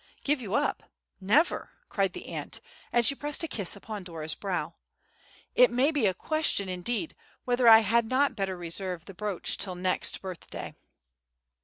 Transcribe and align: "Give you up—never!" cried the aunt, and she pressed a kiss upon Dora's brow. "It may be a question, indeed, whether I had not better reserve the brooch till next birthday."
"Give 0.23 0.41
you 0.41 0.55
up—never!" 0.55 1.73
cried 1.87 2.13
the 2.13 2.27
aunt, 2.29 2.59
and 2.91 3.05
she 3.05 3.13
pressed 3.13 3.43
a 3.43 3.47
kiss 3.47 3.75
upon 3.75 4.03
Dora's 4.03 4.33
brow. 4.33 4.73
"It 5.53 5.69
may 5.69 5.91
be 5.91 6.07
a 6.07 6.15
question, 6.15 6.67
indeed, 6.67 7.15
whether 7.45 7.67
I 7.67 7.81
had 7.81 8.05
not 8.09 8.35
better 8.35 8.57
reserve 8.57 9.05
the 9.05 9.13
brooch 9.13 9.59
till 9.59 9.75
next 9.75 10.19
birthday." 10.19 10.73